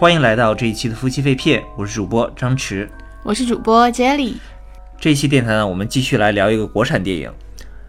[0.00, 2.88] 欢迎来到这一期的夫妻肺片，我是主播张弛。
[3.22, 4.36] 我是主播 Jelly。
[4.98, 7.30] 这一期电台呢，我们继续来聊一个国产电影，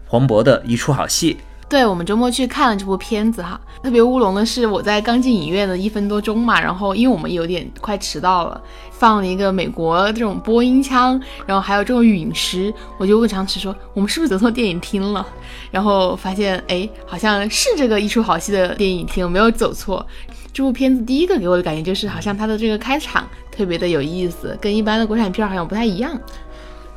[0.06, 1.38] 黄渤的一出好戏。
[1.72, 8.60] 对我们周末去看了这部片子哈，特别乌龙的是，我在刚进影院的一分多钟嘛，然后因为我们有点快迟到了，
[8.90, 15.26] 放了一个美国这种播音腔，然后还有这种陨石，我就问常驰说，我们是不是走错电影厅了？
[15.72, 20.06] 然后发现，哎，好像是这个一出好戏的电影厅，没有走错。
[20.52, 26.20] 这部片子第一个给我的感觉就是，好像它的这个开场特别的有意思，跟一般的国产片好像不太一样。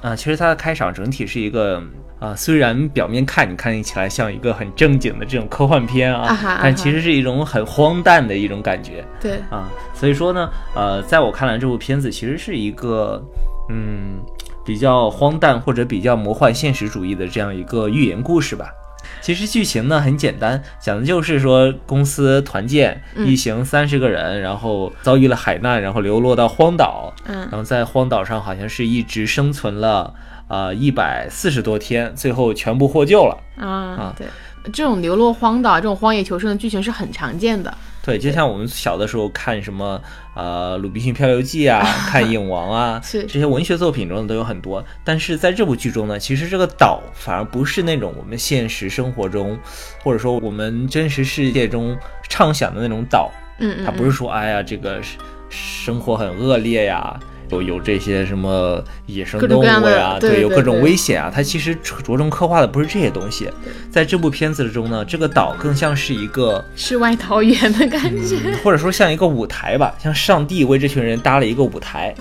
[0.05, 1.81] 啊，其实它的开场整体是一个。
[2.17, 9.03] 啊，虽然表面看你看起来像一个很正经的这种科幻片啊，但其实是一种很荒诞的一种感觉。
[9.19, 13.21] 对啊，所以说呢，呃，在我看来，这部片子其实是一个
[13.69, 14.23] 嗯
[14.65, 18.73] 比较荒诞或者比较魔幻现实主义的这样一个寓言故事吧。
[19.21, 30.13] 其实剧情呢很简单，讲的就是说公司团建一行三十个人，然后遭遇了海难，然后流落到荒岛，嗯，然后在荒岛上好像是一直生存了。
[30.47, 33.67] 啊，一百四十多天，最后全部获救了啊！
[33.67, 34.27] 啊，对，
[34.71, 37.75] 这种流落荒岛、这种荒野求生的剧情是很常见的。
[38.05, 39.99] 对，就像我们小的时候看什么
[40.35, 44.85] 呃《鲁滨逊漂流记》啊， 看《影王》啊，是这些文学作品中都有很多。
[45.03, 49.57] 但是在这部剧中呢，其实这个岛反而不是那种我们现实生活中，
[50.03, 51.97] 或者说我们真实世界中
[52.29, 53.31] 畅想的那种岛。
[53.57, 55.01] 嗯嗯，它不是说哎呀，这个
[55.49, 57.19] 生活很恶劣呀。
[57.49, 61.31] 有有这些什么野生动物呀，对，有各种危险啊。
[61.33, 63.49] 它其实着重刻画的不是这些东西。
[63.91, 72.13] 在这部片子中呢，这个岛更像是一个世外桃源的感觉，或者说像一个舞台吧，像上帝为这群人搭了一个舞台，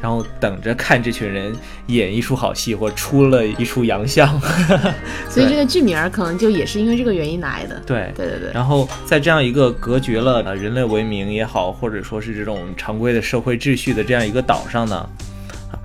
[0.00, 1.52] 然后等着看这群人
[1.86, 4.28] 演一出好戏或出了一出洋相。
[5.28, 7.80] 所以这个剧名儿可能就也是因为这个原因来的。
[7.86, 8.50] 对，对对对。
[8.52, 15.06] 然后在这样一个隔绝了人类文明也好，或者说是这种常规的社会秩序的这样一个岛上呢。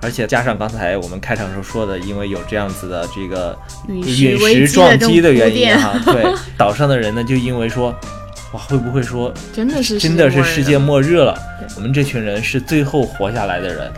[0.00, 6.24] 而且加上刚才我们开场时候说的，因为有这样子的这个陨石撞击的原因哈，对
[6.56, 7.90] 岛上的人呢，就因为说，
[8.52, 11.36] 哇，会不会说真的是真的是世界末日了？
[11.74, 13.92] 我们这群人是最后活下来的人。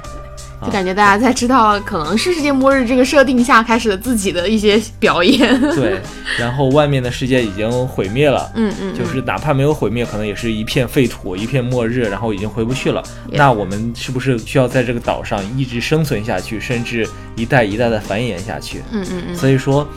[0.63, 5.59] 就感觉大家在知道可能是世界末日这个设定下开始了自己的一些表演。
[5.75, 5.99] 对，
[6.39, 13.03] 然后外面的世界已经毁灭了，嗯嗯，就是哪怕没有毁灭，可能也是一片废土，一片末日，然后已经回不去了。
[13.31, 18.83] 那我们是不是需要在这个岛上一直生存下去，甚至一代一代的繁衍下去？
[18.93, 19.37] 嗯嗯嗯。
[19.37, 19.89] 所以说，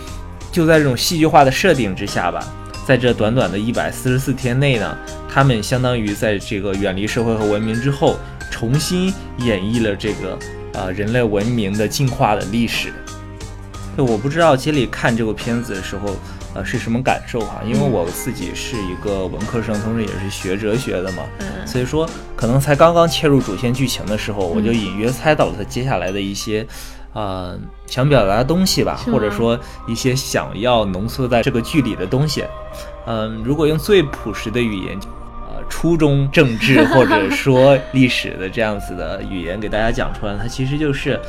[0.52, 2.42] 就在这种戏剧化的设定之下吧，
[2.88, 4.98] 在这短短的一百四十四天内呢，
[5.28, 8.18] 他们相当于在这个远离社会和文明之后。
[8.54, 10.38] 重新演绎了这个
[10.74, 12.94] 呃人类文明的进化的历史。
[13.98, 16.16] 我不知道杰里看这部片子的时候，
[16.54, 17.64] 呃是什么感受哈？
[17.66, 21.24] 因为我自己是一个文科生，同时也是学哲学的嘛，
[21.66, 26.66] 所以说可能才刚刚切入主线剧情的时候，我就隐约猜到了他接下来的一些
[27.14, 32.44] 呃想表达的东西吧，或者说一些想要浓缩在这个剧里的东西。
[33.08, 35.00] 嗯，如果用最朴实的语言。
[35.70, 41.20] 初中政治或者说历史的这样子的语言给大家讲出来，它其实就是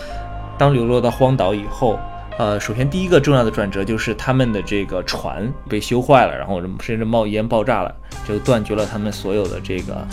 [0.58, 1.98] 当流落到荒岛以后，
[2.38, 7.94] 呃，首先第一个重要的转折就是他们的这个船被修坏了，然后甚至冒烟爆炸了，
[8.26, 10.06] 就断绝了他们所有的这个，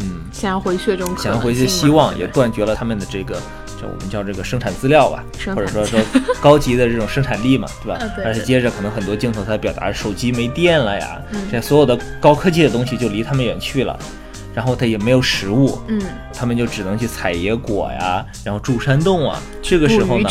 [0.00, 3.38] 嗯，想要回去的这种想要回去的希望，也断绝了他们的这个。
[3.80, 6.00] 就我们叫这个生产资料吧，或者说说
[6.40, 8.00] 高级的这种生产力嘛，对吧？
[8.24, 11.20] 而且接着可能很多镜头它表达手机没电了呀，
[11.52, 13.98] 这所有的高科技的东西就离他们远去了，
[14.54, 16.00] 然后他也没有食物，嗯，
[16.32, 19.38] 他们就只能去采野果呀，然后住山洞啊。
[19.60, 20.28] 这个时候呢，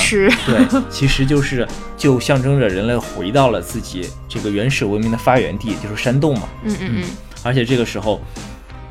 [0.47, 6.49] 对，其实就是就象征着人类回到了自己这个原始文明的发源地，就是山洞嘛。
[6.63, 7.03] 嗯嗯嗯。
[7.43, 8.19] 而且这个时候，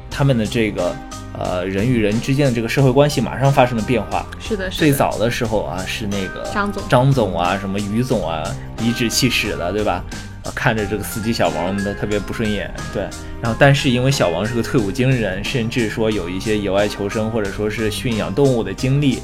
[0.09, 0.94] 他们的这个。
[1.38, 4.24] 呃，人与人之间的这个社会关系马上发生了变化。
[4.38, 8.44] 是的，最早的时候啊，是那个张总、张总啊，什么于总啊，
[8.80, 10.04] 颐指气使的，对吧？
[10.44, 12.72] 啊，看着这个司机小王的特别不顺眼。
[12.92, 13.02] 对，
[13.42, 19.19] 然后但是因为小王是个退伍军人，甚至说有一些野外求生或者说是驯养动物的经历，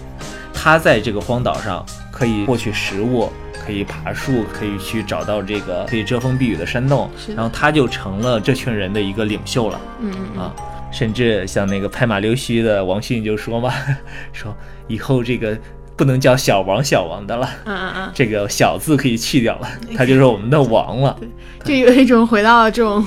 [0.52, 3.30] 他在这个荒岛上可以获取食物，
[3.64, 9.80] 可以爬树，可以去找到这个可以遮风避雨的山洞，然后他就成了这群人的一个领袖了。
[10.00, 10.52] 嗯嗯啊。
[10.90, 13.72] 甚至像那个拍马溜须的王迅就说嘛，
[14.32, 14.54] 说
[14.88, 15.56] 以后这个
[15.96, 21.16] 不能叫小王小王的了，嗯嗯嗯，这个小字可以去掉了， 他就是我们的王了，
[21.64, 23.04] 就有一种回到了这种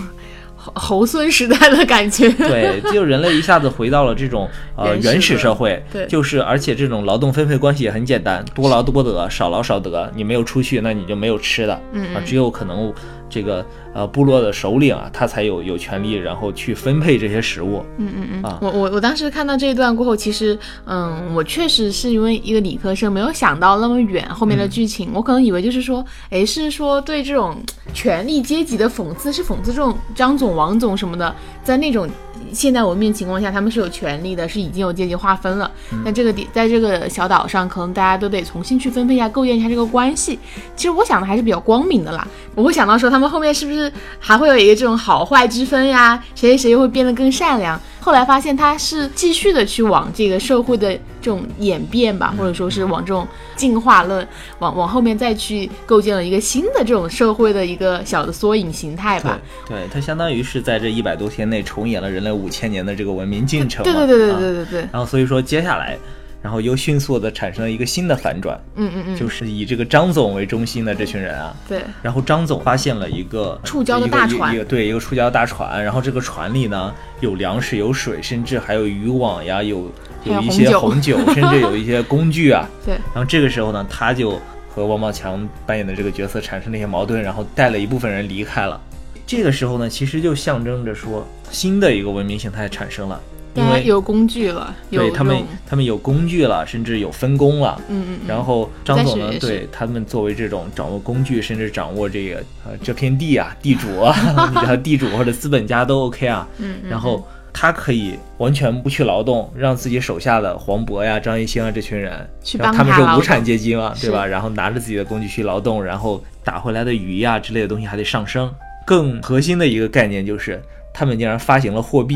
[0.56, 4.48] 猴猴孙时代的感觉， 对，就人类一下子回到了这种
[4.78, 12.94] 呃原始社会，对，就是而且这种劳动分配关系也很简单，多劳多得，少劳少得，你没有出去，那你就没有吃的，嗯啊，只有可能。
[13.30, 17.84] 这个呃部落的首领啊，他才有有权利，然后去分配这些食物。
[17.98, 27.56] 嗯嗯嗯，啊我我我当时看到这一段过后，其实嗯，我确实是因为一个理科生，没有想到那么远后面的剧情，我可能以为就是说，哎，是说对这种
[27.94, 32.10] 权力阶级的讽刺，是讽刺这种张总、王总什么的，在那种。
[32.52, 35.72] 现代文明情况下，他们是有权利的，是已经有阶级划分了。
[36.04, 40.38] 那这个地，在这个小岛上，可能大家都得重新去分配一下，构建一下这个关系。
[40.76, 42.28] 其实我想的还是比较光明的啦。
[42.54, 43.83] 我会想到说，他们后面是不是
[44.20, 46.22] 还会有一个这种好坏之分呀？
[46.36, 47.80] 谁谁谁又会变得更善良？
[48.00, 53.26] 后来发现他是继续的去往这个社会的这种演变吧，或者说是往这种
[53.56, 54.28] 进化论，
[54.60, 59.40] 往往后面再去构建了一个新的这种社会的一个小的缩影形态吧。
[59.66, 63.92] 对，对，它相当于是在这一百多天内重演了人类五千年的这个文明进程嘛。
[63.94, 65.98] 对对对对啊对对对，然后所以说接下来，
[66.44, 71.56] 然后又迅速的产生了一个新的反转，嗯嗯嗯，就是以这个张总为中心的这群人啊。
[71.68, 79.90] 对，然后张总发现了一个触礁的一个大船一个对一个触礁的大船，然后这个船里呢有粮食、有水，甚至还有渔网呀，有
[80.26, 82.70] 有一些红红酒， 甚至有一些工具啊。
[82.86, 84.38] 对，然后这个时候呢，他就
[84.70, 88.78] 和王宝强扮演的这个角色产生了一些矛盾，然后带了一部分人离开了。
[89.26, 93.22] 这个时候呢，其实就象征着说新的一个文明形态产生了，
[93.56, 97.80] 因为有工具了，有对他们他们有工具了，甚至有分工了。
[97.88, 104.16] 嗯嗯嗯，然后张总呢对他们作为这种掌握工具，甚至掌握这个呃这片地啊，地主啊，
[104.54, 106.48] 你叫地主或者资本家都 OK 啊。
[106.58, 114.26] 嗯嗯然后他可以完全不去劳动，让自己手下的黄渤呀、张艺兴啊这群人，去然后他们是无产阶级嘛，对吧？
[114.26, 118.52] 然后拿着自己的工具去劳动，然后打回来的鱼呀之类的东西还得上升。
[118.86, 120.60] 更核心的一个概念就是，
[120.92, 122.16] 他们竟然发行了货币。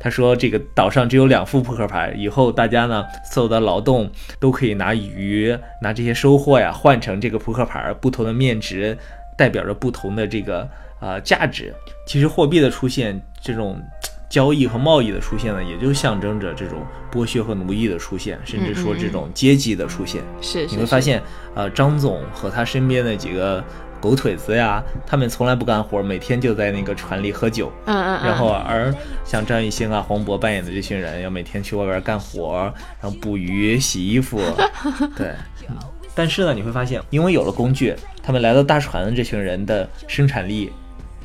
[0.00, 8.96] 他说：“这个岛上只有两副扑克牌，以后大家呢所有的劳动都可以拿鱼、拿这些收获呀换成这个扑克牌，不同的面值
[9.36, 10.68] 代表着不同的这个
[11.00, 11.74] 呃价值。
[12.06, 13.80] 其实货币的出现，这种
[14.28, 20.22] 交易和贸易的出现呢，也就象征着这种剥削和奴役的出现，甚至说这种阶级的出现。
[20.42, 21.22] 是是你会发现，
[21.54, 23.64] 呃，张总和他身边的几个
[24.00, 27.72] 狗腿子呀，他们从来不干活，每天就在那个船里喝酒。
[27.86, 28.94] 嗯嗯嗯，然后，而
[29.24, 34.40] 像张艺兴啊、黄渤扮演的这群人，要每天去外边干活，然后捕鱼、洗衣服，
[35.16, 35.28] 对。
[35.68, 35.76] 嗯
[36.18, 40.72] 但是呢，你会发现，因为有了工具，他们来到大船的这群人的生产力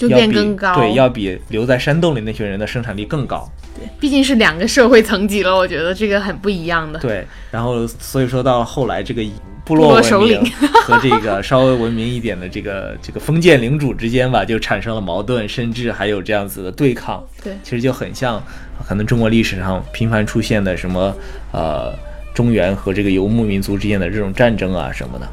[0.01, 3.47] 就变更高，对，要比留在山洞里那群人的生产力更高。
[3.75, 6.99] 对毕竟是两个社会层级了，我觉得这个很不一样的。
[6.99, 9.23] 对，然后所以说到后来这个
[9.63, 10.43] 部部落首领
[10.83, 17.23] 和这个稍微文明一点的这个这个封建领主之间吧，就产生了矛盾，甚至还有这样子的对抗。
[17.43, 18.41] 对其实就很像
[18.87, 21.15] 可能中国历史上频繁出现的什么
[21.53, 21.93] 呃
[22.33, 25.27] 中原和这个游牧民族之间的这种战争啊什么的，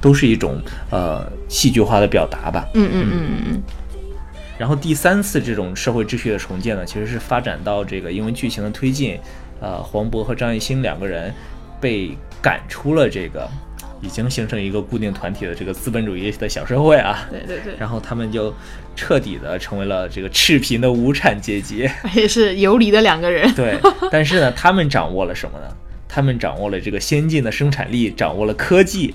[0.00, 0.60] 都是一种
[0.90, 2.66] 呃戏剧化的表达吧。
[2.74, 3.62] 嗯嗯嗯嗯嗯，
[4.58, 9.18] 然后第三次这种社会秩序的重建呢，其实是发展到这个因为剧情的推进，
[9.60, 11.32] 呃，黄渤和张艺兴两个人
[11.80, 13.48] 被赶出了这个
[14.00, 18.54] 已经形成一个固定团体的这个资本主义的小社会啊，对对对，然后他们就
[18.94, 21.88] 彻底的成为了这个赤贫的无产阶级。
[22.14, 23.52] 也是游离的两个人。
[23.54, 23.78] 对，
[24.10, 25.66] 但是呢，他们掌握了什么呢？
[26.08, 29.12] 他们掌握了这个先进的生产力，掌握了科技。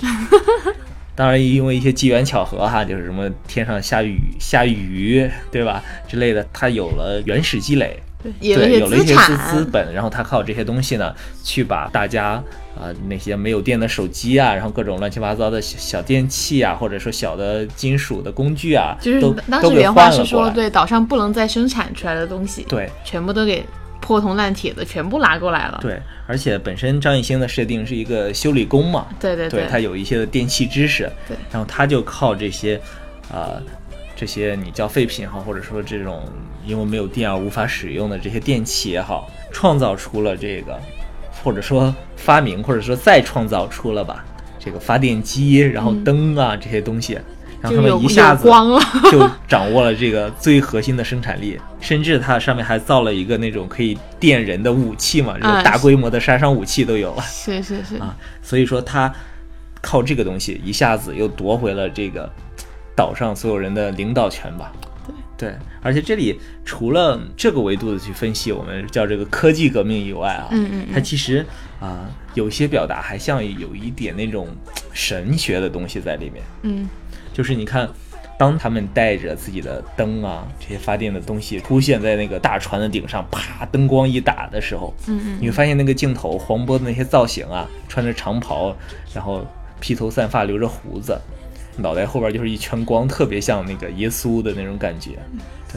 [1.16, 8.02] 当然，因为一些机缘巧合哈，就是什么天上下雨、下雨，对吧之类的，他有了原始积累，
[8.40, 12.42] 对，有了一资些资资，本，然后他靠这些东西呢，去把大家
[12.74, 22.90] 啊、那些没有电的手机啊，然后各种乱七八糟的小小电器啊，或者说小的金属的工具啊，就是都都给当时原话是说，对岛上不能再生产出来的东西，对。
[23.04, 23.64] 全部都给
[24.02, 25.80] 破铜烂铁的全部拿过来了。
[25.82, 31.38] 对，而且本身张艺兴的设定是一个修理工嘛，对对对他有一些的电器知识，对。
[31.52, 32.82] 然后他就靠这些，
[33.32, 33.62] 呃，
[34.16, 36.24] 这些你叫废品也好，或者说这种
[36.66, 40.78] 因为没有电而无法使用的这些电器也好，创造出了这个，
[41.44, 44.26] 或者说发明，或者说再创造出了吧，
[44.60, 47.18] 这个发电机，然后灯啊、这些东西，
[47.70, 48.50] 就有们一下子
[49.12, 57.22] 就掌握了这个最核心的生产力，甚至它上面还造了一个那种可以电人的武器嘛，这啊种大规模的杀伤武器都有了。
[57.24, 59.14] 是是是，啊，所以说他
[59.82, 62.28] 靠这个东西一下子又夺回了这个
[62.96, 64.72] 岛上所有人的领导权吧。
[65.38, 71.46] 对对，而且这里除了这个维度的去分析，我们叫这个科技革命以外啊，嗯嗯嗯它其实
[71.80, 74.48] 啊、有些表达还像有一点那种
[74.94, 76.44] 神学的东西在里面。
[76.62, 76.88] 嗯
[77.34, 77.90] 就是你看，
[78.38, 88.76] 当他们带着自己的灯啊这些发电的东西出现在那个大船的顶上，啪，灯光一打的时候，嗯嗯你会发现那个镜头，黄渤的那些造型啊，穿着长袍，
[89.14, 89.46] 然后
[89.80, 91.20] 披头散发，留着胡子，
[91.78, 95.12] 脑袋后边就是一圈光，特别像那个耶稣的那种感觉。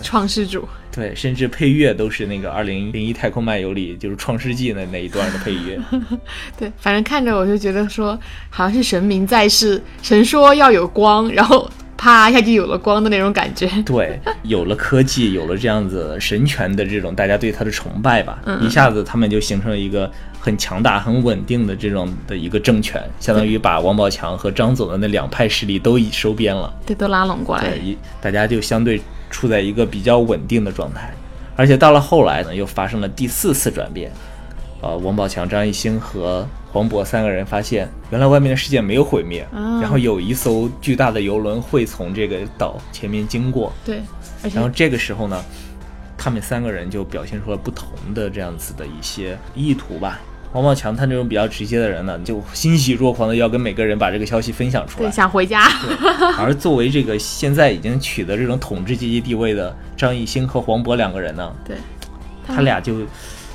[0.02, 5.78] 创世主，对，甚至配乐都是那个《二零零一太空漫游》里就是《创世纪》的那一段的配乐。
[6.58, 8.18] 对，反正看着我就觉得说，
[8.50, 13.70] 好像是神明在世，神说要有光，然后啪一下就有了光的那种感觉。
[13.86, 20.10] 对，有了科技，有了这样子神权的这种大家对他的崇拜吧，嗯一下子他们就形成了一个
[20.44, 26.70] 很强大、很稳定的这种的一个政权，相当于把王宝强和张总的那两派势力都已收编了。
[26.84, 27.78] 对，都拉拢过来对，。
[27.78, 31.14] 一大家就相对处在一个比较稳定的状态，
[31.56, 34.12] 而且到了后来呢，又发生了第四次转变。
[34.82, 44.02] 呃，王宝强、张艺兴和黄渤三个人发现，原来外面的世界没有毁灭，啊然后有一艘巨大的游轮会从这个岛前面经过，对，
[44.52, 45.42] 然后这个时候呢，
[46.18, 50.20] 他们三个人就表现出了不同的这样子的一些意图吧。
[50.54, 55.12] 王宝强他这种比较直接的人呢，就欣喜若狂的要跟每个人把这个消息分享出对来。
[55.12, 55.68] 想回家。
[56.38, 61.76] 而作为这个现在已经取得这种统治阶级地位的张艺兴和黄渤两个人呢，对，
[62.46, 62.94] 他俩就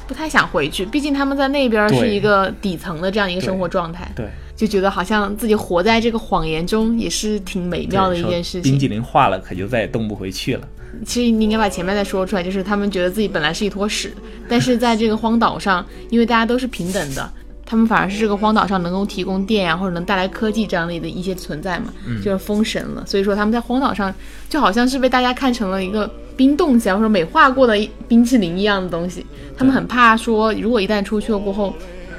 [0.07, 8.89] 不太想回去，毕竟他们在那边是一个底层的这样一个生活状态，对就觉得好像自己活在这个谎言中也是挺美妙的一件事冰激情。
[8.89, 10.67] 凌化了，可就再也动不回去了。
[11.05, 14.13] 其实你应该把前面再说出来，就是他们觉得自己本来是一坨屎，
[14.47, 17.29] 但是在这个荒岛上，因为大家都是平等的。
[17.65, 21.93] 他们反而是这个荒岛上能够提供电呀、或者能带来科技这样的一些存在嘛，
[22.23, 23.03] 就是封神了。
[23.05, 24.11] 所以说他们在荒岛上
[24.49, 27.77] 就好像是被大家看成了一个冰冻起来或者美化过的
[28.07, 29.23] 冰淇淋一样的东西。
[29.55, 31.71] 他们很怕说，如果一旦出去了过后，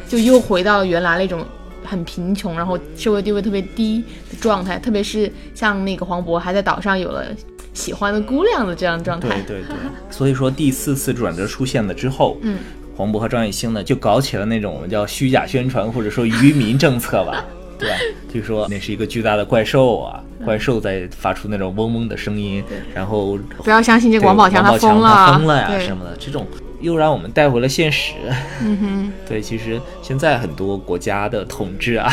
[0.06, 1.44] 就又回到原来那种
[1.84, 4.78] 很贫穷，然后社会地位特别低的状态。
[4.78, 7.24] 特别是像那个黄渤还在岛上有了
[7.72, 9.28] 喜欢的姑娘的这样的状态。
[9.28, 9.76] 对对对，
[10.10, 12.58] 所以说第四次转折出现了之后，嗯，
[12.96, 17.44] 黄渤和张艺兴呢就搞起了那种我们叫虚假宣传或者说愚民政策吧，
[17.78, 17.96] 对吧？
[18.32, 22.62] 就说那是一个巨大的怪兽啊，怪兽在发出那种嗡嗡的声音，
[22.94, 26.46] 然后不要相信这个王宝强他疯了，他疯了呀什么的，这种
[26.80, 28.14] 又让我们带回了现实。
[28.62, 32.10] 嗯哼， 对，其实现在很多国家的统治啊，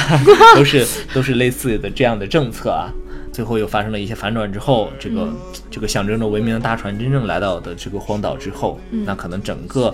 [0.56, 2.90] 都是都是类似的这样的政策啊。
[3.38, 5.30] 最后又发生了一些反转之后，这个、
[5.70, 9.94] 这个象征着文明的大船真正来到的这个荒岛之后，那可能整个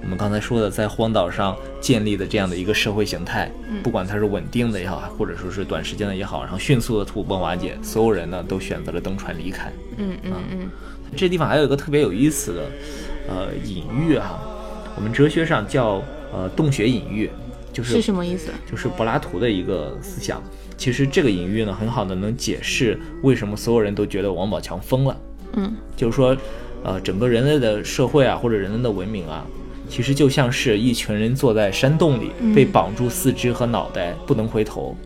[0.00, 3.50] 我们刚才说的在荒岛上建立的这样的一个社会形态，
[3.82, 9.72] 不管它是稳定的也好，或者说是短时间的也好，然后迅速的土崩瓦解，所有人呢都选择了登船离开。
[9.96, 10.70] 嗯嗯嗯，
[11.16, 12.62] 这地方还有一个特别有意思的
[13.28, 14.38] 呃隐喻哈、
[14.94, 16.00] 我们哲学上叫
[16.32, 17.28] 呃洞穴隐喻，
[17.72, 18.52] 就是是什么意思？
[18.70, 20.40] 就是柏拉图的一个思想。
[20.76, 25.16] 其实这个隐喻呢，很好的能解释为什么所有人都觉得王宝强疯了。
[25.54, 26.36] 嗯，就是说，
[26.82, 29.46] 呃，整个人类的社会啊，或者人类的文明啊，
[29.88, 34.96] 其实就像是一群人坐在山洞里，被绑住四肢和脑袋，不能回头，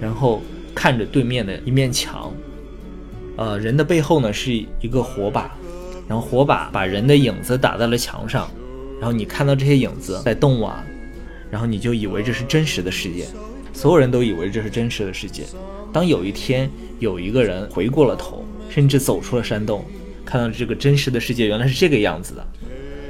[0.00, 0.42] 然后
[0.74, 2.32] 看着对面的一面墙。
[3.36, 5.56] 呃，人的背后呢是一个火把，
[6.08, 8.50] 然后火把把人的影子打在了墙上，
[9.00, 10.84] 然后你看到这些影子在动啊，
[11.50, 13.26] 然后你就以为这是真实的世界，
[13.74, 15.42] 所有人都以为这是真实的世界。
[15.92, 19.84] 当有一天有一个人回过了头，甚至走出了山洞，
[20.24, 22.46] 看到这个真实的世界原来是这个样子的，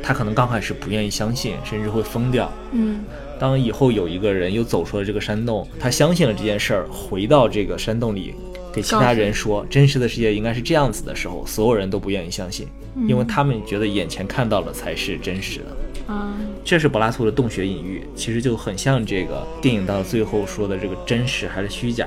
[0.02, 2.52] 他可能刚开始不愿意相信，甚至会疯掉。
[2.72, 3.04] 嗯
[3.36, 8.32] 当以后有一个人又走出了这个山洞，他相信了这件事儿，回到这个山洞里，
[8.72, 12.68] 给其他人说真实的世界应该是这样子的时候，所有人都不愿意相信，
[13.08, 15.66] 因为他们觉得眼前看到的才是真实的。
[16.06, 16.34] 啊，
[16.64, 22.06] 这是柏拉图的洞穴隐喻，其实就很像这个电影到最后说的这个真实还是虚假。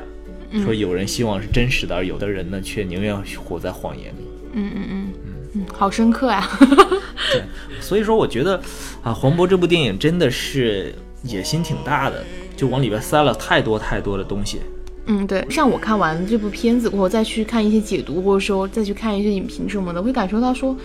[0.64, 4.22] 说有人希望是真实的，而有的人呢却宁愿活在谎言里。
[4.54, 5.14] 嗯嗯嗯
[5.56, 6.48] 嗯，好深刻呀。
[7.34, 7.44] 对，
[7.82, 8.62] 所以说我觉得
[9.04, 12.24] 啊，黄渤这部电影真的是野心挺大的，
[12.56, 14.62] 就往里边塞了太多太多的东西。
[15.08, 20.76] 嗯，对，像我看完这部片子过后，再去看一些解读，或者说再去看一些影评什么的，会感受到说，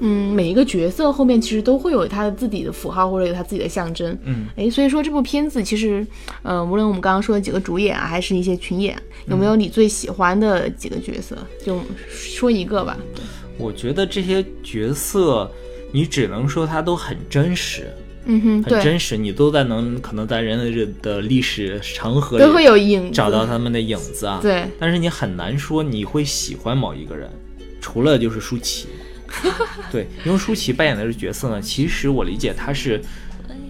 [0.00, 4.16] 嗯，每一个角色后面其实都会有他的自己的符号或者有他自己的象征。
[4.24, 6.06] 嗯，哎，所以说这部片子其实，
[6.42, 11.36] 呃，无论我们刚刚说的几个主演啊，还是一些群演，有没有你最喜欢的几个角色？
[11.64, 12.96] 就说一个吧。
[13.56, 15.50] 我觉得这些角色，
[15.92, 17.86] 你只能说他都很真实，
[18.24, 24.40] 嗯哼，很，真实，你都在能可能在人类的历史长河都会里有影子找到他们的影子啊。
[24.42, 27.30] 对，但是你很难说你会喜欢某一个人，
[27.80, 28.88] 除了就是舒淇。
[29.90, 33.00] 对，因为舒淇扮演的这角色呢，其实我理解她是，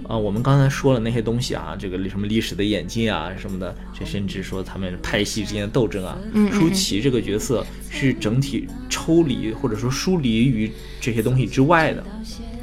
[0.08, 12.04] 呃，我们刚才说了那些东西啊，这个什么历史的演进啊什么的，这甚至说他们派系之间的斗争啊，嗯嗯舒淇这个角色是整体抽离或者说疏离于这些东西之外的。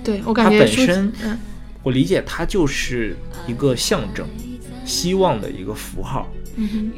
[0.04, 1.40] 对我感觉舒淇本身嗯
[1.84, 3.16] 我理解她就是
[3.48, 4.28] 一个象征，
[4.86, 6.32] 希望的一个符号。
[6.56, 6.92] 嗯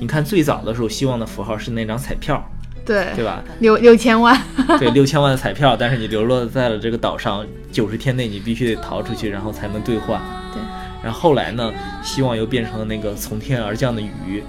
[0.00, 2.59] 你看最早的时候，希望的符号是那张彩票，哼，
[2.90, 3.40] 对对吧？
[3.60, 4.36] 六六千万，
[4.80, 10.20] 对，六千万的彩票，但是你流落在了这个岛上，九十天内你必须得逃出去，然后才能兑换。
[10.52, 10.60] 对，
[11.00, 14.42] 然后后来呢，希望又变成了那个从天而降的鱼。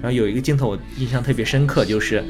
[0.00, 2.22] 然后有一个镜头我印象特别深刻，就是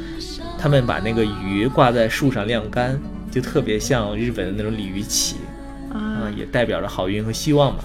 [0.59, 2.99] 他们把那个鱼挂在树上晾干，
[3.31, 5.37] 就特别像日本的那种鲤鱼旗，
[5.93, 7.81] 啊、啊，也代表着好运和希望嘛。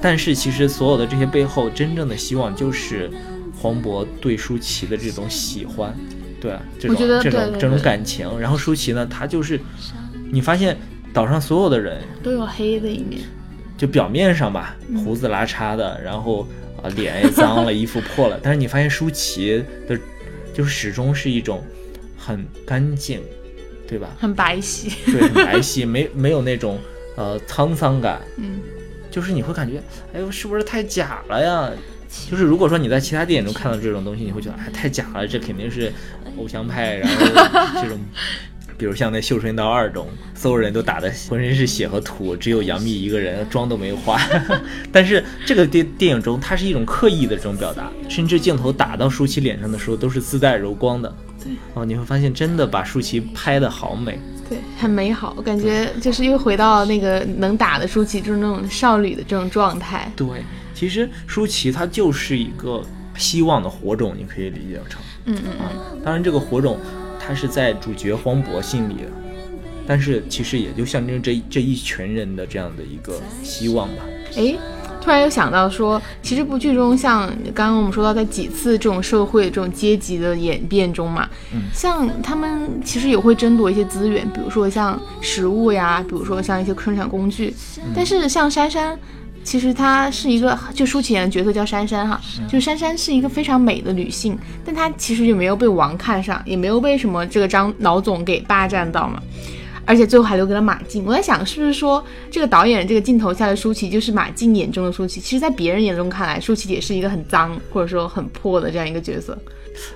[0.00, 3.10] 但是其实所有的这些背后，真正的希望就是
[3.56, 5.92] 黄渤对舒淇的这种喜欢，
[6.40, 8.38] 对啊，这种我觉得这种这种感情。
[8.38, 9.58] 然后舒淇呢，她就是，
[10.30, 10.76] 你发现
[11.12, 13.22] 岛上所有的人，都有黑的一面，
[13.76, 16.46] 就表面上吧，嗯胡子拉碴的，然后
[16.82, 19.98] 啊、脸也脏了， 衣服破了，但是你发现舒淇的，
[20.52, 21.64] 就是始终是一种
[22.18, 23.20] 很干净，
[23.88, 24.08] 对吧？
[24.18, 26.78] 很白皙，对，很白皙，没没有那种
[27.16, 28.60] 呃沧桑感，嗯，
[29.10, 31.70] 就是你会感觉，哎呦，是不是太假了呀？
[32.30, 35.92] 就是如果说你在其他电影中看到这种东西，你会觉得哎太假了，这肯定是
[36.38, 37.16] 偶像派，然后
[37.80, 37.98] 这种，
[38.76, 44.20] 比如像那《绣春刀二》中，所有人都打的浑身是血和土，只有杨幂一个人妆都没化。
[44.92, 51.14] 但是这个电电影中，它是一种刻意的这种表达，甚至镜头打到舒淇脸上的时候都是自带柔光的。
[51.42, 54.18] 对，哦，你会发现真的把舒淇拍的好美。
[54.48, 60.10] 对，很美好，我感觉就是又回到那个能打的舒淇，就是那种少女的这种状态。
[60.14, 60.26] 对，
[60.76, 62.82] 其实舒淇她就是一个
[63.16, 66.00] 希望的火种，你可以理解成嗯嗯嗯。
[66.04, 66.78] 当然，这个火种
[67.18, 69.10] 它是在主角黄渤心里的，
[69.86, 74.02] 但是其实也就象征这这一群人的这样的一个希望吧。
[74.34, 74.58] 诶，
[75.00, 87.54] 突然又想到说，其实这部剧中像刚刚我们说到，在几次这种社会这种阶级的演变中嘛，嗯像他们其实也会争夺一些资源，比如说像食物呀，比如说像一些生产工具。
[87.94, 88.98] 但是像珊珊，
[89.46, 99.22] 其实她是一个，就舒淇演的角色叫珊珊哈，就珊珊是一个非常美的女性，但她其实就没有被王看上，也没有被什么这个张老总给霸占到嘛。
[99.86, 101.04] 而且最后还留给了马静。
[101.06, 105.20] 我在想，是不是说这个导演这个镜头下的舒淇就是马静眼中的舒淇？
[105.20, 109.38] 其实，在别人眼中看来，舒淇也是一个很脏或者说很破的这样一个角色。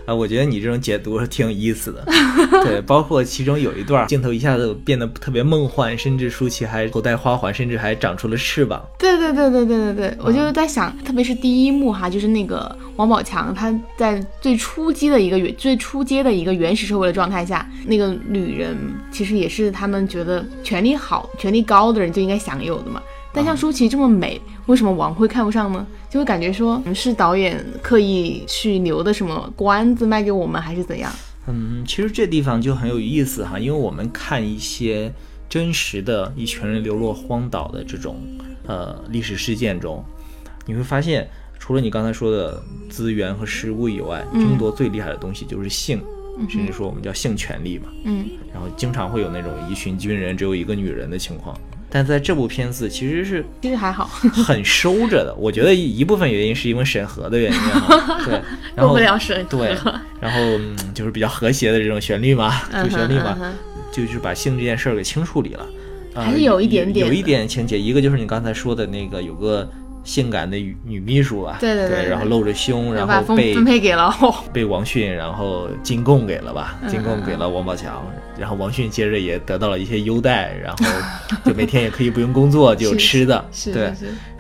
[0.05, 2.05] 啊，我觉得你这种解读是挺有意思的。
[2.65, 8.85] 对，包括其中有一段镜头一下子变得特别梦幻，甚至舒淇还头戴花环，甚至还长出了翅膀。
[8.99, 18.77] 对对对对对对对，我就在想，特别是第一幕哈，就是那个王宝强他在最初阶的一个原最初阶的一个原始社会的状态下，那个女人
[19.11, 23.03] 其实也是他们觉得权力好、权力高的人就应该享有的嘛。
[23.33, 25.87] 但像舒淇这么美，为什么王会看不上呢？
[26.09, 31.13] 就会感觉说是导演刻意去留的什么关子卖给我们，还是怎样？
[31.47, 35.13] 嗯，其实这地方就很有意思哈，因为我们看一些
[35.49, 38.21] 真实的一群人流落荒岛的这种
[38.67, 40.05] 呃历史事件中，
[40.67, 46.03] 你会发现，除了你刚才说的资源和食物以外，争夺最厉害的东西就是性，
[46.49, 47.89] 甚至说我们叫性权利嘛。
[48.05, 51.57] 嗯然后经常会有那种一群军人只有一个女人的情况，
[51.89, 55.35] 但在这部片子其实是 其实还好，很收着的。
[55.39, 58.35] 我觉得一部分原因是因为审核的原因哈， 对，
[58.75, 59.47] 然过后不了审。
[59.49, 59.77] 对，
[60.21, 63.39] 然后、嗯、就是比较和谐的这种旋律嘛，主旋律嘛，
[63.93, 65.67] 就是把性这件事儿给轻处理了，
[66.15, 67.79] 呃还是有一点点有，有一点情节。
[67.79, 69.69] 一个就是你刚才说的那个有个
[70.03, 74.15] 性感的女女秘书吧，对对对对然后露着胸，然后被分配给了。
[74.21, 78.03] 哦， 被王迅然后进贡给了吧，嗯进贡给了王宝强，
[78.39, 80.85] 然后王迅接着也得到了一些优待， 然后
[81.45, 83.93] 就每天也可以不用工作 就有吃的，是对。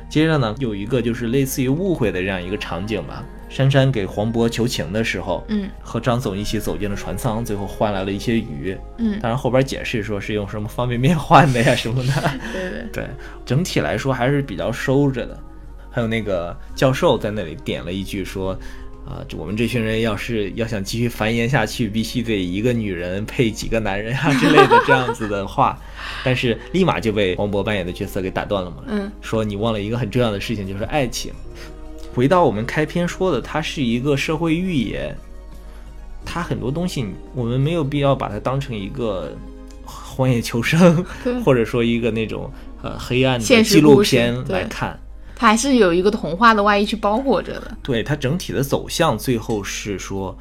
[0.09, 3.25] 接着呢，有一个就是类似于误会的这样一个场景吧。
[3.49, 5.69] 珊珊给黄渤求情的时候，嗯。
[5.83, 8.77] 和张总一起走进了船舱，最后换来了一些鱼。
[8.99, 12.13] 嗯，当然后边解释说是用什么方便面换的呀什么的。
[12.53, 13.05] 对对，对，
[13.45, 15.39] 整体来说还是比较收着的。
[15.91, 18.53] 还有那个教授在那里点了一句说，
[19.07, 25.77] 啊、这我们这群人要是要想继续繁衍下去，必须得一个女人配几个男人啊之类的这样子的话，
[26.25, 28.85] 但是立马就被黄渤扮演的角色给打断了嘛。
[28.87, 31.33] 嗯说你忘了一个很重要的事情，就是爱情。
[32.15, 35.17] 回到我们开篇说的，它是一个社会寓言，
[36.25, 39.37] 它很多东西我们没有必要把它当成一个
[39.85, 41.05] 荒野求生，
[41.45, 42.49] 或者说一个那种
[42.83, 44.99] 呃黑暗的纪录片来看。
[45.41, 47.75] 它还是有一个童话的外衣去包裹着的。
[47.83, 50.37] 对它整体的走向，最后是说，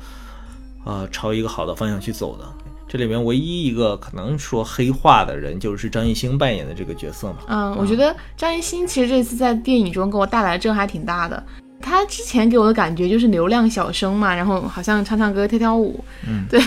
[0.83, 2.43] 呃，朝一个好的方向去走的。
[2.85, 7.37] 这里面唯一一个可能说黑化的人，就是张艺兴扮演的这个角色嘛。
[7.47, 11.41] 嗯，我觉得张艺兴其实这次在电影中给我带来的震撼还挺大的。
[11.81, 16.59] 他之前给我的感觉就是流量小生嘛，然后好像唱唱歌、跳跳舞，嗯， 对，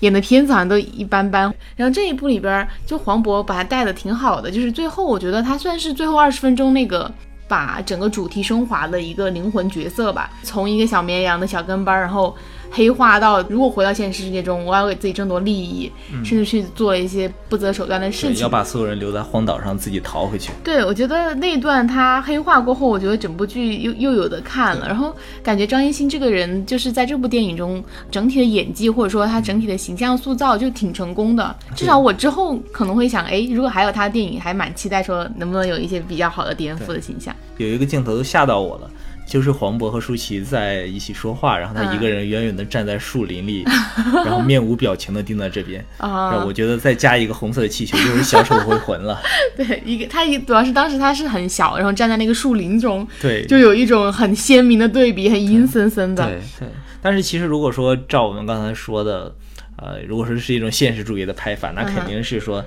[0.00, 1.50] 演的片子好像都一般般。
[1.76, 7.10] 然后这一部里边，就黄渤把他带的挺好的，就是最后我觉得他算是最后二十分钟那个
[7.50, 12.36] 把整个主题升华的一个灵魂角色吧，从一个小绵羊的小跟班儿，然后
[12.70, 15.90] 黑化到如果回到现实世界中，我要给自己争夺利益，
[16.24, 18.48] 甚至去做一些不择手段的事对，情要。
[18.48, 20.50] 把所有人留在荒岛上，自己逃回去。
[20.64, 31.54] 对，我觉得那一段他黑化过后，我觉得整部剧又又有的看了，然后感觉张艺兴这个人就是在这部电影中整体的演技或者说他整体的形象塑造就挺成功的。
[31.76, 37.34] 至少我之后可能会想，哎，如果还有他的电影，还蛮期待说能不能有一些比较好的颠覆的形象。
[37.58, 38.90] 有一个镜头都吓到我了，
[39.30, 43.64] 就是黄渤和舒淇在一起说话，然后他一个人远远的站在树林里，
[44.26, 45.84] 然后面无表情的盯在这边。
[45.98, 49.22] 啊，我觉得再加一个红色的气球，就是小丑回魂了。
[49.56, 56.26] 对，一个他一主要是当时他是很小，然后站在那个树林中，对，就有一种很鲜明的对比，很阴森森的。
[56.26, 56.68] 对对。
[57.00, 59.32] 但是其实如果说照我们刚才说的，
[59.76, 62.64] 呃，如果说是一种现实主义的拍法，那肯定是说，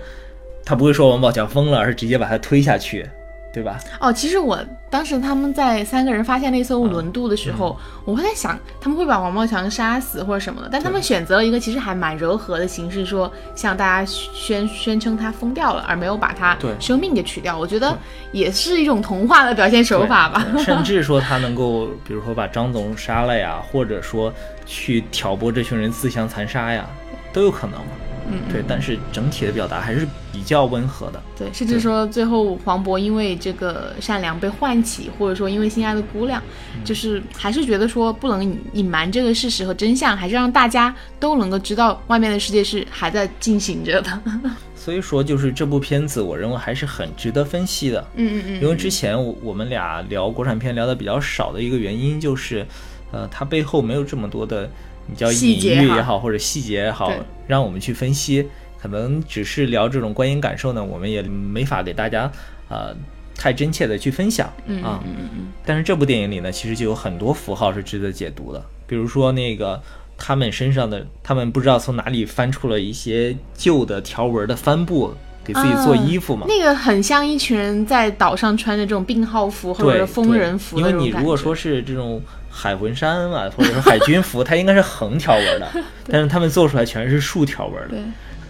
[0.64, 3.06] 他不会说王宝强疯了，而是直接把他推下去，
[3.54, 3.80] 对吧？
[4.00, 17.56] 哦，其实我当时他们在三个人发现那艘轮渡的时候，我会在想他们会把王宝强杀死或者什么的，但他们选择了一个其实还蛮柔和的形式，说向大家宣宣称他疯掉了，而没有把他对生命给取掉。
[17.56, 17.96] 我觉得
[18.32, 20.44] 也是一种童话的表现手法吧。
[20.58, 24.34] 甚 至说他能够，比如说把张总杀了呀，或者说
[24.66, 26.86] 去挑拨这群人自相残杀呀，
[27.32, 27.92] 都有可能嘛。
[28.28, 31.22] 嗯，对，但是整体的表达还是比较温和的。
[31.38, 36.42] 对，甚至说最后黄渤因为这个善良被唤起，或者说因为心爱的姑娘，
[36.84, 44.20] 就是还是觉得说不能隐隐瞒这个事实和真相，还是让大家都能够知道外面的世界是还在进行着的。
[44.76, 48.06] 所以说，就是这部片子，我认为还是很值得分析的。
[48.16, 52.66] 嗯嗯嗯，因为之前我我们俩聊国产片聊的比较少的一个原因就是，
[53.14, 54.70] 呃，它背后没有这么多的
[55.08, 57.12] 你叫隐喻也好，或者细节也好，
[57.48, 58.48] 让我们去分析。
[58.82, 62.30] 可能只是聊这种观影感受呢，我们也没法给大家
[62.68, 62.94] 呃
[63.34, 65.00] 太真切的去分享嗯啊。
[65.06, 69.82] 嗯嗯嗯但是这部电影里呢，其实就有很多符号是值得解读的，比如说那个
[70.18, 75.14] 他们身上的，他们不知道从哪里翻出了一些旧的条纹的帆布，
[75.46, 76.46] 给自己做衣服嘛。
[76.50, 82.22] 那个很像一群人在岛上穿着这种病号服或者是疯人服因为你如果说是这种
[82.56, 85.68] 海魂衫啊，或者说海军服，它应该是横条纹的，
[86.08, 87.96] 但是他们做出来全是竖条纹的。
[87.96, 88.00] 对，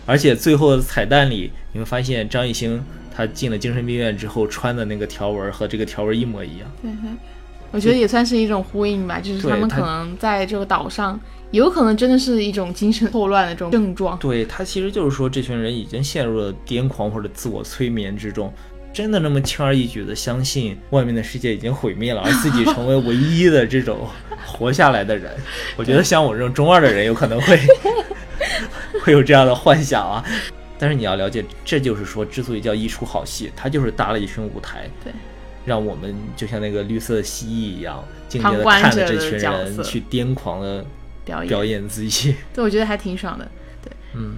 [0.05, 2.83] 而且最后的彩蛋里，你会发现张艺兴
[3.15, 6.69] 他进了精神病院之后穿的那个条纹和这个条纹一模一样。
[6.81, 7.11] 对对，
[7.71, 11.17] 我觉得也算是一种呼应吧，就是他们可能在这个岛上，
[11.51, 14.17] 有可能真的是一种精神错乱的这种症状。
[14.19, 18.53] 对他其实就是说，这群人已经陷入了癫狂或者自我催眠之中。
[18.93, 24.07] 真的那么轻而易举的相信外面的世界已经毁灭了，而自己成为唯一的这种
[24.45, 25.31] 活下来的人？
[25.75, 27.59] 我觉得像我这种中二的人，有可能会
[29.03, 30.23] 会有这样的幻想啊。
[30.77, 35.13] 但是你要了解，这就是说，之所以叫一出好戏，它就是搭了一群舞台，对，
[35.65, 40.85] 让我们就像那个绿色蜥蜴一样，静静的看着这群人去癫狂的
[41.23, 42.35] 表演，表演自己。
[42.53, 43.49] 对，我觉得还挺爽的。
[43.81, 44.35] 对嗯，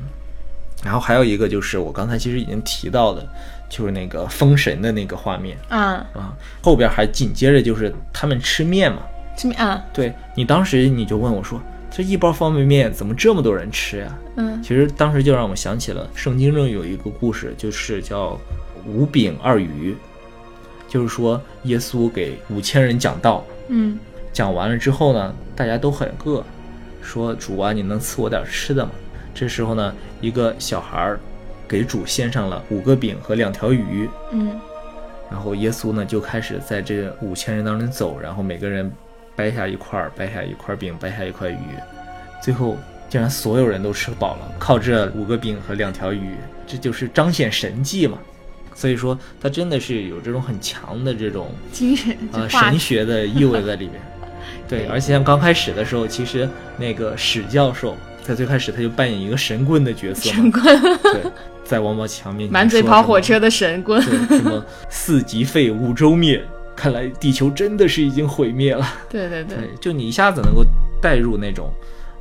[0.83, 3.27] 然后还有一个就是我刚才其实已经提到的，
[3.69, 5.57] 就是那个封神的那个画面。
[5.69, 5.79] 嗯，
[6.13, 8.99] 啊，后边还紧接着就是他们吃面嘛。
[9.37, 9.83] 吃面啊。
[9.93, 14.61] 对你当时你就问我说，这一包方便面怎么这么多人吃呀、嗯。
[14.63, 18.39] 其实当时就让我想起了圣经中有一个故事，就是叫
[18.85, 19.95] 五饼二鱼，
[20.87, 23.97] 就是说耶稣给五千人讲道，嗯。
[24.31, 26.43] 讲完了之后呢，大家都很饿，
[27.01, 28.91] 说主啊，你能赐我点吃的吗？
[29.33, 31.19] 这时候呢，一个小孩儿
[31.67, 34.59] 给主献上了五个饼和两条鱼，嗯。
[35.31, 38.91] 然后耶稣呢就开始在这五千人当中走，然后每个人
[39.35, 41.57] 掰下一块儿，掰下一块饼，掰下一块鱼，
[42.41, 42.77] 最后
[43.09, 46.35] 竟然所有人都吃饱了，靠这五个饼和两条鱼，
[46.67, 48.17] 这就是彰显神迹嘛。
[48.75, 54.01] 所以说，他真的是有这种很强的这种精神呃神学的意味在里面。
[54.67, 54.87] 对，对。
[54.87, 56.47] 而且像刚开始的时候，其实
[56.77, 61.31] 那个史教授在最开始他就扮演一个神棍的角色嘛，神棍，对，
[61.65, 63.99] 在王宝强面前满嘴跑火车的神棍。
[64.05, 66.41] 对，什么四级废，五洲灭，
[66.75, 68.87] 看来地球真的是已经毁灭了。
[69.09, 70.63] 对对对对，就你一下子能够
[71.01, 71.69] 带入那种，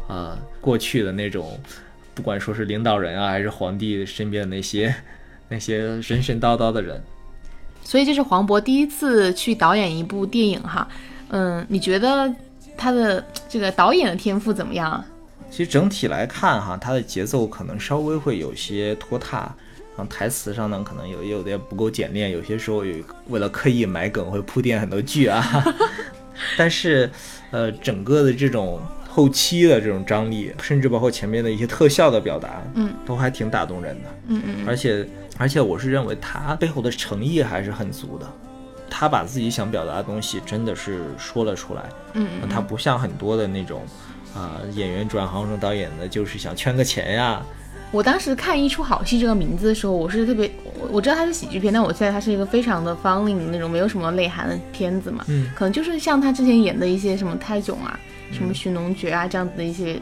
[0.09, 1.61] 呃，过去的那种，
[2.14, 4.94] 不管说是领导人啊，还是皇帝身边的那些
[5.48, 7.00] 那些神神叨叨的人。
[7.83, 10.88] 所以这是黄渤第一次去导演一部电影哈。
[11.28, 12.33] 嗯，你觉得
[12.76, 15.04] 他的这个导演的天赋怎么样啊？
[15.50, 19.54] 其实整体来看哈，它的节奏可能稍微会有些拖沓，
[19.96, 22.96] 然后台词上呢可能有有点不够简练，有些时候有
[23.28, 25.64] 为了刻意埋梗会铺垫很多剧啊。
[26.59, 27.09] 但是，
[27.52, 34.11] 呃，整个的这种后期的这种张力，甚至包括前面的一些特效的表达，嗯，都还挺打动人的。
[34.26, 35.07] 嗯嗯而且，
[35.38, 38.26] 而且我是认为他背后的诚意还是很足的。
[38.90, 41.83] 他把自己想表达的东西真的是说了出来。
[42.14, 43.83] 嗯嗯，他不像很多的那种
[44.34, 47.40] 啊、演员转行成导演的，就是想圈个钱呀。
[47.90, 55.24] 我当时看《一出好戏》这个名字的时候，我是特别，我我知道它是喜剧片，但我记得它是一个非常的 funny 的那种，没有什么内涵的片子嘛。
[55.28, 57.96] 嗯，可能就是像他之前演的一些什么泰囧啊、
[58.32, 60.00] 什么寻龙诀啊这样子的一些，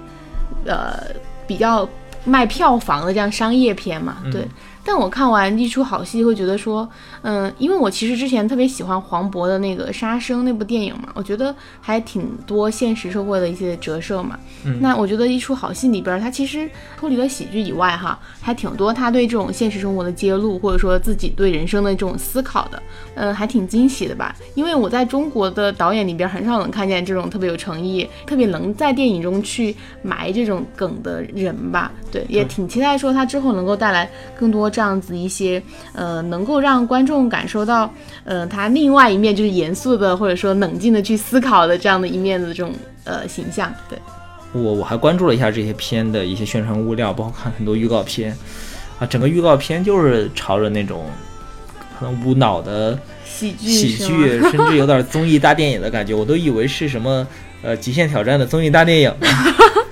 [0.64, 1.04] 呃，
[1.46, 1.86] 比较
[2.24, 4.22] 卖票房的这样商业片嘛。
[4.24, 4.48] 嗯对。
[4.84, 6.88] 但我看完一出好戏，会觉得说，
[7.22, 14.38] 嗯，因为我其实之前特别喜欢黄渤的那个《杀生》那部电影嘛，我觉得还挺多现实社会的一些折射嘛。
[14.64, 16.68] 嗯那我觉得一出好戏里边儿，它其实
[16.98, 22.82] 脱离了喜剧以外，哈，还挺多他对这种现实生活的揭露，或者说自己对人生的这种思考的，
[23.14, 24.34] 嗯，还挺惊喜的吧。
[24.54, 31.90] 因为我在中国的导演里边很少能看见这种特别有诚意、特别能在电影中去埋这种梗的人吧。
[32.10, 37.92] 对，也挺期待说他之后能够带来更多这样子一些，呃，能够让观众感受到，
[38.24, 42.72] 呃，他另外一面就是严肃的或者说冷静的去思考的这样的一面的这种
[43.04, 43.72] 呃形象。
[43.88, 43.98] 对，
[44.52, 48.36] 我我还关注了一下这些片的一些宣传物料，包括看很多预告片，
[48.98, 51.04] 啊，整个预告片就是朝着那种
[51.98, 57.26] 可能无脑的喜剧喜剧， 甚至有点综艺大电影的感觉，我都以为是什么
[57.62, 59.28] 呃极限挑战的综艺大电影呢，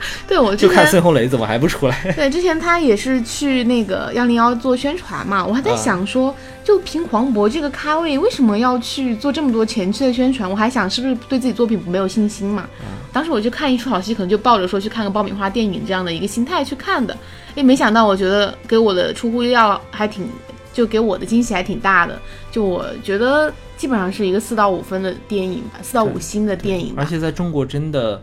[0.26, 2.12] 对我就看孙红雷怎么还不出来？
[2.16, 6.34] 对之前他也是去那个幺零幺做宣传嘛，我还在啊想说，
[6.64, 10.48] 就凭黄渤这个咖位，为什么要去做这么多前期的宣传？
[10.50, 12.66] 我还想是不是对自己作品没有信心嘛？
[13.12, 17.16] 当时我就看一出好戏，可能就抱着说去看个爆米花电影这样的一个心态去看的，
[17.56, 20.28] 诶，没想到我觉得给我的出乎意料还挺，
[20.72, 22.16] 就给我的惊喜还挺大的，
[22.52, 27.04] 就我觉得基本上是一个四到五分的电影吧，四到五星的电影而。
[27.04, 28.22] 且在中国真的，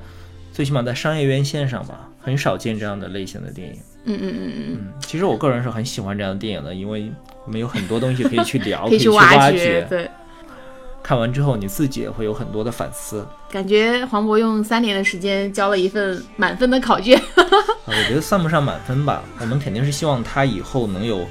[0.57, 3.75] 最起码在商业院线上吧，很少见这样的类型的电影。
[4.05, 7.11] 嗯嗯嗯嗯其实我个人是很喜欢这样的电影的，因为
[7.45, 9.85] 我们有很多东西可以去聊， 可以去挖掘。
[9.87, 10.09] 对。
[11.03, 13.23] 看完之后，你自己也会有很多的反思。
[13.51, 17.15] 感觉黄渤用三年的时间交了一份满分的考卷。
[17.37, 17.45] 啊，
[17.85, 21.23] 我觉得算不上满分吧，我们肯定是希望他以后能有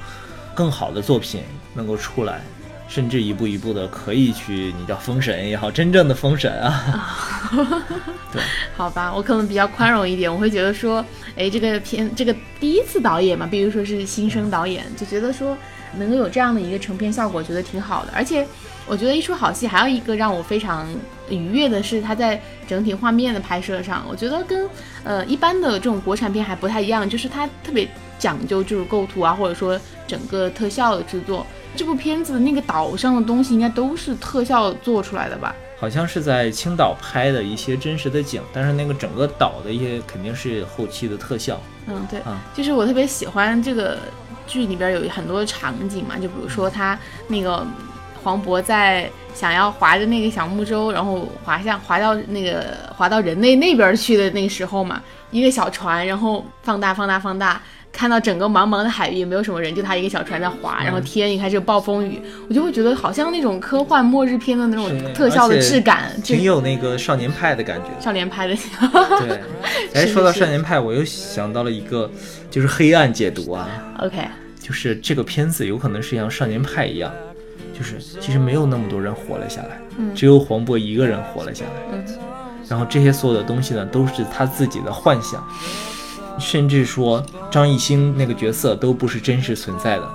[0.55, 1.41] 更好的作品
[1.73, 2.39] 能够出来，
[2.87, 7.51] 甚至一步一步的可以去，你叫封神也好，真正的封神啊。
[8.31, 8.41] 对
[8.75, 11.03] 好吧，我可能比较宽容一点，我会觉得说，
[11.35, 15.57] 哎，这个片这个第一次导演嘛，比如说是新生导演，就觉得说
[15.97, 18.11] 能够有这样的一个成片效果，觉得挺好的。
[18.15, 18.45] 而且
[18.85, 20.87] 我觉得一出好戏，还有一个让我非常
[21.29, 24.69] 愉悦的是，它在整体画面的拍摄上，我觉得跟
[25.03, 27.87] 呃一般的这种国产片还不太一样，就是它特别
[28.17, 31.45] 讲究就是构图啊，或者说整个特效的制作。
[31.75, 35.53] 这部片子那个岛上的东西应该都是特效做出来的吧？
[35.79, 41.61] 好像是在青岛拍的一些真实的景，但是那个整个岛的一些肯定是后期的特效。
[41.85, 43.99] 嗯，对，啊就是我特别喜欢这个
[44.47, 47.63] 剧里边有很多场景嘛，就比如说他那个
[48.23, 54.99] 黄渤在想要划着那个小木舟，然后滑向滑到那个滑到人类那边去的那个时候嘛，
[55.29, 57.61] 一个小船，然后放大放大放大。
[57.97, 67.87] 看到整个茫茫的海域，没有什么人，就他一个小船在划，然后天一开始有暴风雨，我就会觉得好像那种科幻末日片的那种特效的质感，挺有那个少年派的感觉。
[67.99, 68.55] 少年派的。
[69.21, 69.41] 对，
[69.95, 72.07] 哎，说到少年派，我又想到了一个，
[72.51, 73.67] 就是黑暗解读啊。
[74.03, 74.17] OK，
[74.61, 77.11] 就是这个片子有可能是像少年派一样，
[77.75, 81.71] 就是其实没有那么多人活了下来，嗯只有黄渤一个人活了下来。
[81.93, 82.05] 嗯
[82.69, 85.41] 然后这些所有的东西呢，都是他自己的幻想，
[86.39, 90.09] 甚至说张艺兴那个角色都不是真实存在的，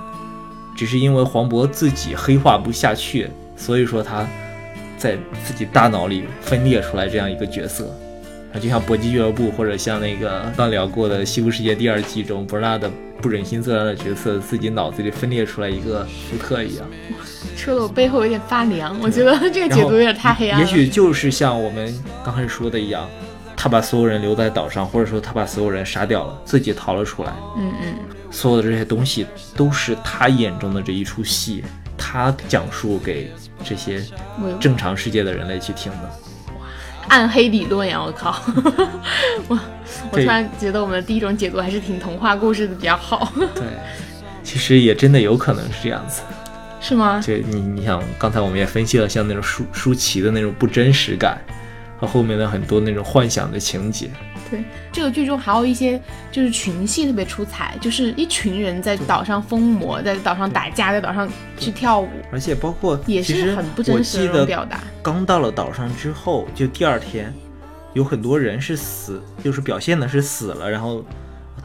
[0.75, 4.25] 只是因为黄渤自己黑化不下去，所以说他
[4.97, 7.85] 在自己大脑里分裂出来这样一个角色。
[8.53, 12.87] 啊，就像搏击俱乐部，或者像那个刚聊过的《西部世界》第二季中，伯纳的
[13.19, 16.85] 不忍心做他的角色，自己脑子里分裂出来一个福特一样。
[17.55, 20.63] 说的我背后有点发凉，我觉得这个解读有点太黑暗了。
[20.63, 21.91] 也许就是像我们
[22.23, 23.09] 刚开始说的一样，
[23.63, 27.31] 他把所有人留在岛上，或者说他把所有人杀掉了，自己逃了出来。
[27.55, 27.95] 嗯嗯，
[28.29, 31.63] 所有的这些东西都是他眼中的这一出戏，
[31.97, 33.31] 他讲述给
[33.63, 34.03] 这些
[34.59, 36.11] 正常世界的人类去听的。
[37.07, 38.03] 暗黑理论呀！
[38.05, 38.35] 我靠，
[39.47, 39.57] 我
[40.11, 43.63] 我突然觉得我们的第一种解读还是挺童话故事的比较好，对，
[44.43, 46.21] 其实也真的有可能是这样子。
[46.81, 47.21] 是吗？
[47.25, 51.41] 就你你想，刚才我们也分析了，像那种舒舒淇的那种不真实感，
[52.03, 54.09] 和后面的很多那种幻想的情节。
[54.51, 55.99] 对，这个剧中还有一些
[56.31, 64.81] 就是群戏特别出彩，就是一群人在岛上疯魔，在岛上打架，在岛上去跳舞，而且包括也是很不真实的表达。
[65.01, 67.33] 刚到了岛上之后，就第二天，
[67.93, 71.03] 有很多人是死，就是表现的是死了，然后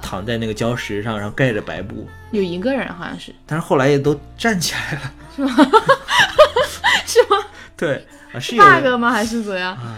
[0.01, 5.13] 躺在那个礁石上，然后盖着白布，有一个人好像是但是后来也都站起来了。
[7.05, 7.37] 是吗？
[7.77, 9.11] 对啊，是 bug 吗？
[9.11, 9.73] 还是怎样？
[9.75, 9.97] 啊，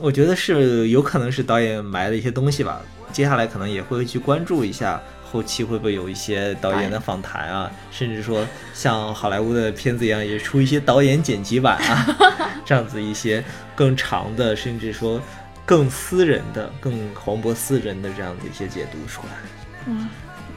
[0.00, 2.80] 我觉得是有可能是导演埋了一些东西吧。
[3.12, 12.06] 接下来可能也会去关注一下后期会不会有一些导演的访谈啊，甚至说像好莱坞的片子一样，也出一些导演剪辑版啊，
[12.64, 15.20] 这样子一些更长的，甚至说
[15.66, 19.92] 更私人的、更黄渤私人的这样的一些解读出来。
[19.92, 20.08] 哇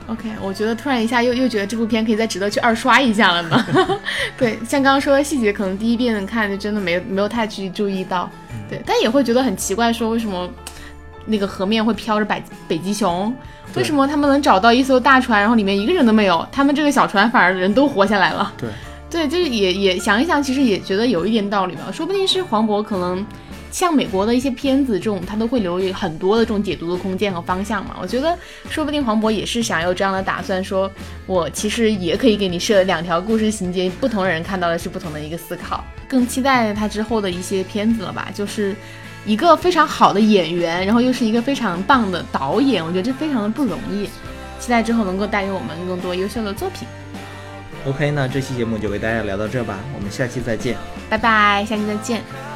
[0.08, 3.66] ，OK，我觉得突然一下又又觉得这部片可以再值得去二刷一下了呢。
[4.38, 8.30] 对，像刚刚说的细节，可能第一遍看就真的没有没有太去注意到，
[8.70, 10.50] 对，但也会觉得很奇怪，说为什么
[11.26, 13.34] 那个河面会飘着北北极熊？
[13.76, 18.54] 为什么他们能找到一艘大船，然后里面一个人都没有，他们这个小船反而人都活下来了？
[18.56, 18.70] 对，
[19.10, 21.92] 对，就是也也想一想，其实也觉得有一点道理吧。
[21.92, 23.26] 说不定是黄渤可能
[23.74, 27.98] 像美国的一些片子这种，他都会留有很多的这种解读的空间和方向嘛。
[28.02, 28.38] 我觉得
[28.70, 30.90] 说不定黄渤也是想有这样的打算，说
[31.26, 35.84] 我其实也可以给你设两条故事情节，不同人看到的是不同的一个思考。
[36.08, 38.74] 更期待他之后的一些片子了吧，就是。
[39.26, 44.10] 一个非常好的演员，然后又是一个非常棒的导演，我觉得这非常的不容易。
[44.60, 46.86] 期待之后能够带给我们更多优秀的作品。
[47.88, 50.76] OK，那这期节目就为大家聊到这吧，我们下期再见。
[51.10, 52.53] 拜拜，下期再见。